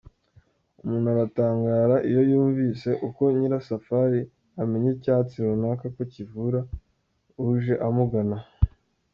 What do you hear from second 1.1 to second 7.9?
aratangara iyo yunvise uko Nyirasafari amenya icyatsi runaka ko kivura uje